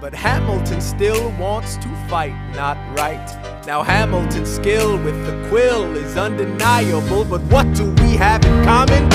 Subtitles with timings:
[0.00, 3.28] But Hamilton still wants to fight, not write.
[3.66, 9.10] Now Hamilton's skill with the quill is undeniable, but what do we have in common?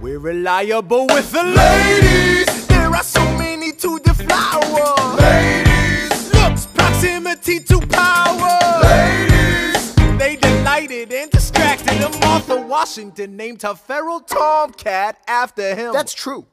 [0.00, 2.68] We're reliable with the ladies.
[2.68, 5.16] There are so many to deflower.
[5.16, 8.80] Ladies, looks proximity to power.
[8.84, 12.00] Ladies, they delighted and distracted.
[12.00, 15.92] And Martha Washington named her feral tomcat after him.
[15.92, 16.46] That's true.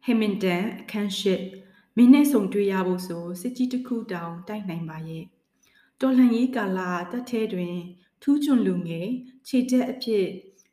[0.00, 1.63] Hemingway can ship
[1.96, 5.24] မင်းနဲ့ဆုံတွေ့ရဖို့ဆိုစစ်ကြီးတစ်ခုတောင်တိုက်နိုင်ပါရဲ့
[6.00, 6.80] တော်လှန်ရေးကာလ
[7.12, 7.76] တက်ထဲတွင်
[8.22, 9.08] ထူးချွန်လူငယ်
[9.48, 10.26] ခြေတက်အဖြစ်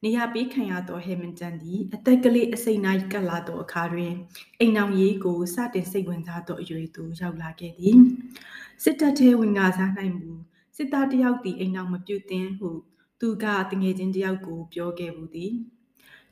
[0.04, 4.14] နေရာပေးခံရသောဟေမင်တန်သည်အသက်ကလေးအစိမ့်နိုင်ကလာသောအခါတွင်
[4.60, 7.98] အိမ်အောင်ရေးကိုစတင်စိတ်ဝင်စားသောအရွယ်သို့ရောက်လာခဲ့သည်
[8.84, 10.32] စစ်တပ်ထဲဝင်ကားစားနိုင်မှု
[10.76, 12.70] စစ်သားတယောက်သည်အိမ်အောင်မပြုတ်သင်းဟု
[13.20, 15.52] သူကတငယ်ချင်းတယောက်ကိုပြောခဲ့ဘူးသည်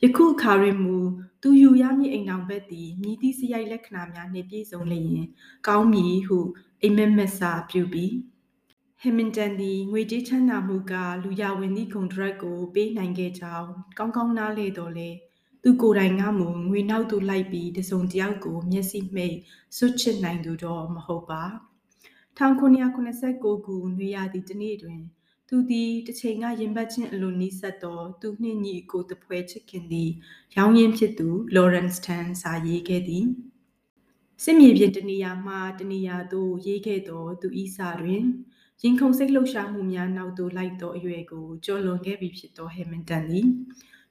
[0.03, 0.97] ယခုအခါတွင်မူ
[1.41, 5.07] သူယူရမည့်အိမ်အောင်ဘက်သည်မြည်သည့်စရိုက်လက္ခဏာများနှင့်ပြည့်စုံလျင်
[5.67, 6.39] ကောင်းမည်ဟု
[6.81, 8.13] အိမ်မက်မက်စာပြုပြီး
[9.01, 15.09] ဟမင်တန်သည်ငွေကြေးချမ်းသာမှုကလူရဝင်သည့်ကွန်ထရက်ကိုပေးနိုင်ခဲ့ကြောင်းကောင်းကောင်းနားလေတော်လဲ
[15.63, 19.37] သူကိုယ်တိုင်ကမူငွေနောက်သို့လိုက်ပြီးတစုံတယောက်ကိုမျက်စိမှိတ်
[19.77, 21.43] ဆွတ်ချစ်နိုင်သူတော့မဟုတ်ပါ
[22.37, 25.01] 1989ခုနွေရာသီတစ်နေ့တွင်
[25.51, 30.09] သူသည်တစ်ချိန်ကရင်ပတ်ချင်းအလိုနီးစပ်သောသူနှင့်ညီကိုတပွဲချစ်ခင်သည်
[30.55, 33.25] ရောင်းရင်းဖြစ်သူလော်ရန့်စ်တန်စာရေးခဲ့သည်
[34.43, 38.23] စစ်မြေပြင်တနေရာမှတနေရာသို့ရေးခဲ့သောသူဤစာတွင်
[38.83, 43.47] ရင်ခုန်စိတ်လှုပ်ရှားမှုများနောက်သို့လိုက်သောအရွယ်ကိုကျော်လွန်ခဲ့ပြီဖြစ်သောဟေမင်တန်သည်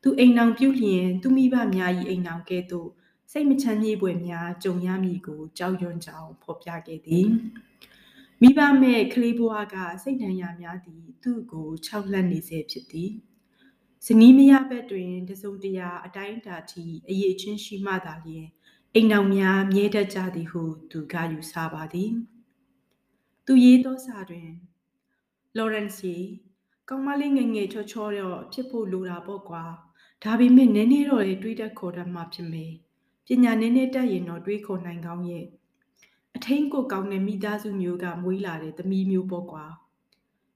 [0.03, 2.89] သူအိမ်အောင်ပြုလျင်သူမိဘများ၏အိမ်အောင်ကဲ့သို့
[3.33, 7.29] စိတ်မချမ်းမြေ့ပွေများကြုံရမည်ကိုကြောက်ရွံ့ကြောင်ဖော်ပြခဲ့သည်
[8.43, 13.13] မိဘမဲ့ကလေးဘွားကစိတ်ဒဏ်ရာများသည် သူ့ကိုခြောက်လှန့်နေစေဖြစ်သည်
[14.07, 18.47] ဇနီးမယားဘက်တွင်တစုံတရာအတိုင်းအတာထိအရေးချင်းရှိမှသာလျှင်
[18.95, 22.13] အိမ်အောင်များမြဲတတ်ကြသည်ဟုသူကယူဆပါသည်
[23.47, 24.51] သူရေးသောစာတွင်
[25.57, 26.15] လော်ရန့်စီ
[26.89, 29.65] ကောင်မလေးငယ်ငယ်ချောချောတော့ဖြစ်ဖို့လိုတာပေါ့ကွာ
[30.25, 32.73] ဒါပေမဲ့နည်းနည်းတော့လေတွေးတတ်ခေါ်တတ်မှဖြစ်မယ်
[33.27, 35.47] ပညာနည်းနည်းတတ်ရင်တော့တွေးခေါ်နိုင်ကောင်းရဲ့
[36.39, 39.65] အထင်းကိုကောင်းတဲ့မိသားစုမျိုးကမွေးလာတဲ့သမီးမျိုးပေါ့ကွာ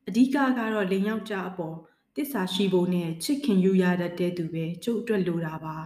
[0.08, 1.76] အဓိကကတော့လိန်ယောက်ျားအပေါ်
[2.16, 5.76] တစ္ဆာရှိဖို့နဲ့ချစ်ခင်ယူရတတ်တဲ့သူပဲကျုပ်အတွက်လိုတာပါ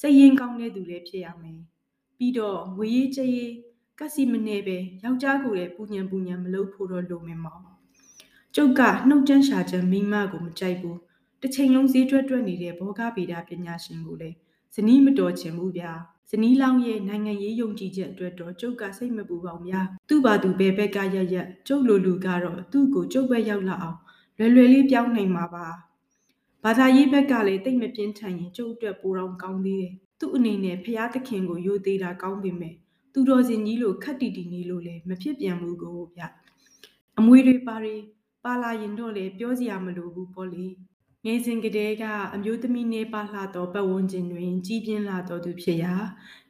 [0.00, 1.60] စိတ်ရင်းကောင်းတဲ့သူလည်းဖြစ်ရမယ်
[2.18, 3.52] ပြီးတော့ငွေရေးကြေးရေး
[3.98, 7.62] ကစီမနေပဲယောက်ျားကိုလည်းပူညံပူညံမလုပ်ဖို့တော့လိုမယ်မောင်
[8.54, 10.98] ကျုပ်ကနှုတ်ချမ်းရှာချမ်းမိမကိုမကြိုက်ဘူး
[11.40, 14.36] တစ်ချိန်လုံးဈေးတွက်တွက်နေတဲ့ဘောဂဗေဒပညာရှင်ကိုလည်း
[14.74, 15.92] ဇနီးမတော်ချင်ဘူးဗျာ
[16.30, 23.98] ဇနီးလောင်ရဲ့နိုင်ငံရေးယုံကြည်ချက်အတွက်တော့ကျုပ်ကစိတ်မပူပါဘူးဗျာသူ့ဘာသူဘယ်ဘက်ကရရက်ကျုပ်လိုလူကတော့သူ့ကိုကျုပ်ဘက်ရောက်လာအောင်
[24.38, 25.66] လွယ်လွယ်လေးပြောင်းနိုင်မှာပါ
[26.64, 32.74] ဘာသာရေးဘက်ကလည်းတိတ်မပြင်းထန်ရင်ကျုပ်အတွက်ပိုတော့ကောင်းသေးတယ်သူ့အနေနဲ့ဖျားသခင်ကိုယိုသေးတာကောင်းပေမဲ့
[33.12, 36.22] သူတော်စင်ကြီးလိုခက်တီတီနေလို့လည်းမဖြစ်ပြန်ဘူးကိုဗျ
[37.18, 37.96] အမွေတွေပါတွေ
[38.44, 40.66] ပါလာရင်တော့လေပြောစရာမလိုဘူးပေါ့လေ
[41.26, 45.94] ငယ်စဉ်ကတည်းကအမျိုးသမီးနေပါလှသောပတ်ဝန်းကျင်တွင် ကြီးပြင်းလာသောသူဖြစ်ရာ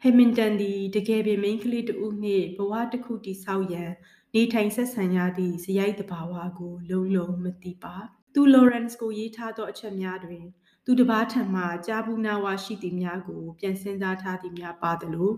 [0.02, 3.90] ဟမင်တန်သည်တကယ်ပင်မိန်းကလေးတဦးနှင့်ဘဝတစ်ခုတည်ဆောက်ရန်
[4.34, 7.96] နေထိုင်ဆက်ဆံရသည့်ဇယိုက်တဘာဝကို လုံးလုံးမသိပါ
[8.34, 10.44] သူလော်ရန့်စ်ကိုရေးထားသောအချက်များတွင်
[10.84, 15.30] သူတပားထံမှကြားဘူးနာဝါရှိသည်များကို ပြန်စဉ်းစားထားသည်များပါသလို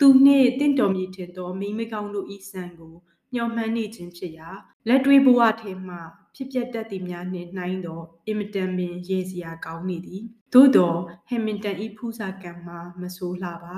[0.00, 2.94] သူနှင့်တင့်တော်မြည်ထင်သောမိမကောင်းတို့ဤဆန်ကို
[3.34, 4.50] ညှော်မှန်းနေခြင်းဖြစ်ရာ
[4.88, 5.96] လက်တွေးဘဝထဲမှ
[6.34, 10.94] ဖြစ်ပျက်တတ်သည်များနှင့်နှိုင်းသောအင်မတန်ပင်ရေစရာကောင်းနေသည်သို့သော
[11.28, 13.76] ဟမင်တန်ဤဖူးစာကံမှာမဆိုးလှပါ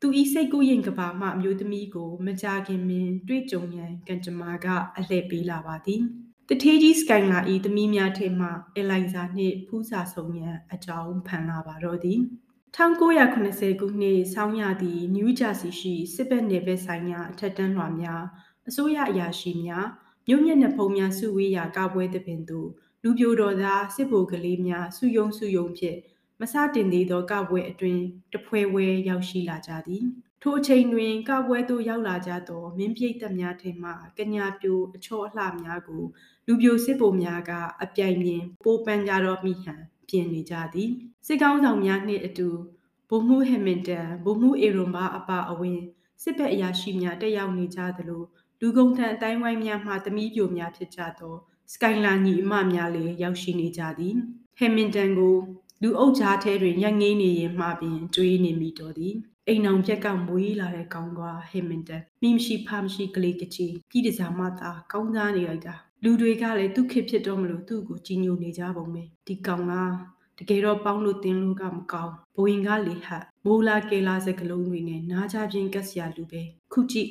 [0.00, 6.02] သူဤစိတ်ကူးရင်ကဘာမှအမျိုးသမီးကိုမကြခင်မင်တွေ့ကြုံရန်ကံကြမ္မာကအလှည့်ပေးလာပါသည်
[6.48, 12.20] တထေးကြီးစကိုင်လာဤသမီးများထဲမှအီလိုင်ဇာနှင့်ဖူးစာဆုံးရန်အကြောင်းဖန်လာပါတော့သည်
[12.76, 18.24] 1980ခုနှစ်ဆောင်းရသည့်နယူးဂျာစီရှိစစ်ဘက်နယ်ဘက်ဆိုင်ရာအထက်တန်းလွှာများ
[18.68, 19.86] အစိုးရအရာရှိများ
[20.28, 22.68] မြို့မျက်နှာဖုံးများစုဝေးရာကပွဲသဘင်သို့
[23.02, 25.98] လူပြိုတော်သားစစ်ဗိုလ်ကလေးများစုယုံစုယုံဖြင့်
[26.40, 27.98] မစတင်သေးသောကပွဲအတွင်
[28.32, 30.04] တဖွဲဝဲရောက်ရှိလာကြသည်
[30.42, 36.02] ထိုအချိန်တွင်ကပွဲသို့ရောက်လာကြသောမင်းပြိတ်သက်များထင်မှကညာပြိုအချောအလှများကို
[36.46, 37.52] လူပြိုစစ်ဗိုလ်များက
[37.82, 40.90] အပြိုင်မြင်ပိုးပန်းကြတော့မိဟန်ပြင်နေကြသည်
[41.26, 42.48] စစ်ကောင်းဆောင်များနှင့်အတူ
[43.08, 45.80] ဗိုလ်မှူးဟမင်တန်ဗိုလ်မှူးအေရွန်ဘာအပါအဝင်
[46.22, 48.22] စစ်ဘက်အရာရှိများတက်ရောက်နေကြသလို
[48.64, 51.34] လူကုန်ထံအတိုင်းဝိုင်းများမှသမီးပြိုများဖြစ်ကြသော
[51.72, 54.14] စကိုင်းလာညီအမများလည်းရောက်ရှိနေကြသည်
[54.58, 55.36] ဟမင်တန်ကို
[55.82, 59.14] လူအုပ်ကြားထဲတွင်ရက်ငေးနေရင်မှပင်တွေးနေမိတော်သည်
[59.48, 69.94] အိမ်အောင်ပြက်ကမွေးလာတဲ့ကောင်းကွာဟမင်တန်မိမရှိဖမရှိကလေးကချီပြည်တစားမသားကောင်းသားနေလိုက်တာလူတွေကလည်းသူ့ခေဖြစ်တော့မလို့သူ့ကိုကြီးညိုနေကြပုံပဲဒီကောင်လား
[70.38, 76.42] တကယ်တော့ပေါင်းလို့တင်းလို့ကမကောင်းဘိုရင်ကလေဟတ်မိုးလာကေလာစကလုံးတွေနဲ့နားကြပြင်းကက်စရာလူပဲ
[76.72, 77.10] ခုကြည့်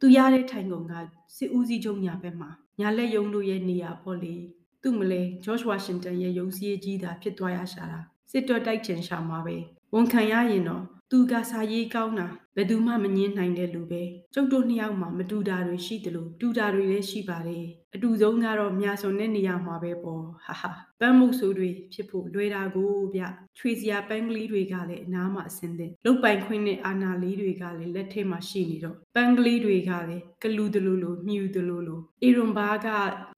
[0.00, 0.92] သူရတဲ့ထိုင်ကုန်က
[1.36, 2.50] စစ်ဦးစီးချုပ်ညာဘက်မှာ
[2.80, 4.34] ညာလက်ယုံတို့ရဲ့နေရာပေါ့လေ
[4.82, 8.00] သူ့မလဲဂျော့ချ်ဝါရှင်တန်ရဲ့ယုံစည်းကြီးတာဖြစ်သွားရရှာတာ
[8.30, 9.56] စစ်တော်တိုက်ချင်ရှာမှာပဲ
[9.94, 12.26] ဝန်ခံရရင်တော့သူကစာရေးကောင်းတာ
[12.60, 14.02] ဘယ်သူမှမငင်းနိုင်တဲ့လူပဲ
[14.34, 20.70] ကျုပ်တို့နှစ်ယောက်မှာမတူတာတွေရှိတယ်လို့တူတာတွေလည်းရှိပါတယ်အတူဆုံးကတော့မြာစွန်တဲ့နေရာမှာပဲပေါ့ဟာဟာ
[21.00, 23.22] ပန်းမှုဆိုးတွေဖြစ်ဖို့လွယ်တာကိုဗျ
[23.58, 32.88] ချွေစရာပန်းကလေးတွေကလည်းအနားမှာအစင်းတဲ့လုတ်ပိုင်ခွင်းနဲ့အာနာလေးတွေကလည်းလက်ထဲမှာရှိနေတော့ပန်းကလေးတွေကလည်းကလူတလူလိုမြူတလူလိုအီရွန်ဘာက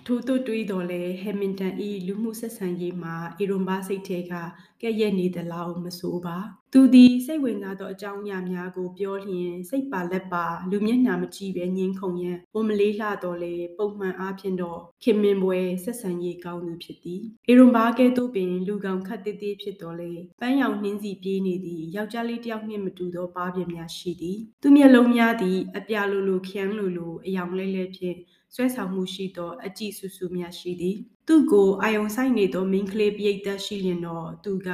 [0.06, 4.34] ထိုးသွတွေးတော်လဲဟက်မင်တန်ဤလူမှုဆက်ဆံရေးမှာအီရွန်ဘာစိတ်ထဲက
[4.82, 6.38] ကဲ့ရဲ့နေသလားမဆိုးပါ
[6.72, 28.16] သူသည်စိတ်ဝင်စားသောအကြောင်းအရာများကိုပြောလျင်စိတ်ပါလက်ပါလူမျက်နှာမကြည့်ပဲငင်းခုန်ရန်ဝမလေးလှတော်လေပုံမှန်အားဖြင့်တော့ခင်မင်ပွဲဆက်ဆံရေးကောင်းသူဖြစ်သည်အီရွန်ဘာကဲ့သို့ပင်လူကောင်ခတ်တေးသေးဖြစ်တော်လေပန်းရောင်နှင်းစီပြေးနေသည်ယောက်ျားလေးတယောက်နှင့်မတူသောပါးပြများရှိသည်သူမျက်လုံးများသည်အပြလိုလိုခန်းလိုလိုအယောင်လဲလဲဖြင့်
[28.54, 30.96] ဆွဲဆောင်မှုရှိသောအကြည့်ဆူဆူများရှိသည်
[31.28, 34.68] သူကိုအာယုံဆိုင်နေသောမင်းကလေးပိတ်သက်ရှိလျင်တော့သူက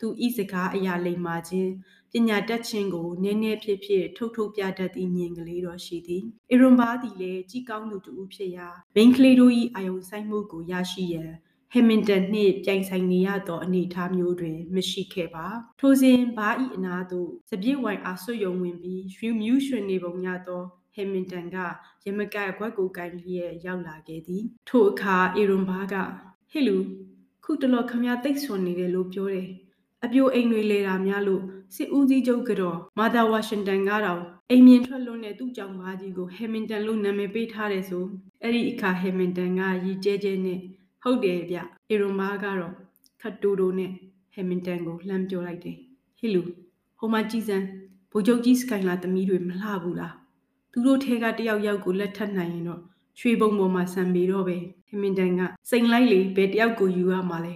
[0.00, 1.70] သူဤစကားအရာလိမ္မာခြင်း
[2.16, 11.30] ပညာတတ်ခြင်းကိုနည်းနည်းဖြစ်ဖြစ်ထုတ်ထုတ်ပြတတ်သည့်မြင်ကလေးတော်ရှိသည်အီရွန်ဘာသည်လည်းကြည်ကောင်းသူတူဖြစ်ရာမင်းကလေးတို့၏အာယုံဆိုင်မှုကိုရရှိရန်
[11.72, 15.46] ဟမင်တန်နှင့်ပြိုင်ဆိုင်နေရသောအနေအထားမျိုးတွင် မရှိခဲ့ပါ
[15.80, 20.62] ထိုစဉ်ဘာဤအနာသို့စပြည့်ဝိုင်အားဆွယုံဝင်ပြီးရွှေမြူးရွှင်နေပုံရသော
[20.94, 21.56] ဟမင်တန်က
[22.04, 25.94] ရမကကွက်ကိုကိုင်လျက်ရောက်လာခဲ့သည်ထိုအခါအီရွန်ဘာက
[26.50, 26.76] ဟေလူ
[27.44, 29.48] ခုတလော်ခမရတိတ်ဆွန်နေတယ်လို့ပြောတယ်
[30.04, 31.42] အပြိုအိမ်တွေလေတာများလို့
[31.74, 38.04] စစ်ဦးစီးချုပ်ကတော့မာသာဝါရှင်တန်ကတော့အိမ်မြင်ထွက်လွန်းတဲ့သူ့ကြောင့်ဘာကြီးကိုဟဲမင်တန်လို့နာမည်ပေးထားတယ်ဆို
[38.42, 40.58] အဲ့ဒီအခါဟဲမင်တန်ကရည်ကျဲကျဲနဲ့
[41.02, 41.58] ဟုတ်တယ်ဗျ
[41.88, 42.72] အီရွန်မာကတော့
[43.20, 43.90] ခတ်တိုတိုနဲ့
[44.34, 45.76] ဟဲမင်တန်ကိုလှမ်းပြောလိုက်တယ်
[46.18, 46.42] ဟေလူ
[46.98, 47.66] ဟိုမှာကြည်စမ်း
[48.12, 50.14] ဗိုလ်ချုပ်ကြီးစကိုင်လာသမီးတွေမလှဘူးလား
[50.72, 52.80] သူတို့ထဲကတယောက်ယောက်ကိုလက်ထပ်နိုင်ရင်တော့
[53.20, 54.56] ရွှေဘုံပေါ်မှာဆံပေတော့ပဲ
[54.88, 55.40] ဟမင်တန်က
[55.70, 57.54] စိန်လိုက်လေဘယ်တယောက်ကိုယူရမှာလဲ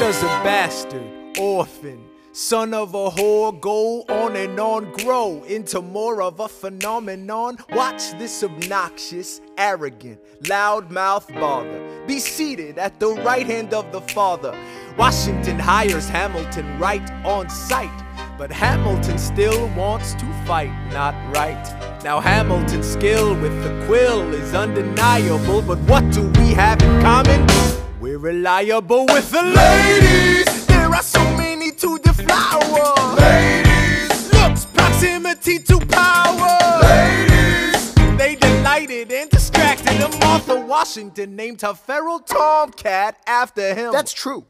[0.00, 6.22] does a bastard, orphan, son of a whore go on and on, grow into more
[6.22, 7.58] of a phenomenon?
[7.72, 14.56] Watch this obnoxious, arrogant, loudmouth bother be seated at the right hand of the Father.
[14.96, 18.04] Washington hires Hamilton right on sight.
[18.38, 22.02] But Hamilton still wants to fight, not right.
[22.02, 27.77] Now, Hamilton's skill with the quill is undeniable, but what do we have in common?
[28.08, 30.66] We're reliable with the ladies.
[30.66, 32.94] There are so many to deflower.
[33.18, 34.32] Ladies.
[34.32, 36.80] Looks, proximity to power.
[36.84, 37.92] Ladies.
[38.16, 40.00] They delighted and distracted.
[40.00, 43.92] And Martha Washington named her feral tomcat after him.
[43.92, 44.46] That's true.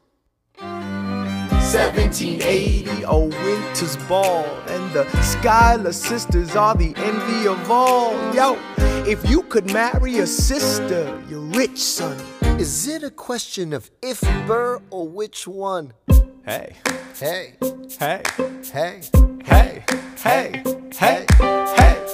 [0.55, 8.13] 1780, a winter's ball, and the Schuyler sisters are the envy of all.
[8.33, 8.57] Yo,
[9.05, 12.17] if you could marry a sister, you're rich, son.
[12.59, 15.93] Is it a question of if Burr or which one?
[16.45, 16.75] Hey,
[17.17, 17.53] Hey,
[17.97, 18.21] hey,
[18.73, 19.01] hey.
[19.45, 19.83] hey,
[20.17, 20.63] hey,
[20.93, 21.88] hey.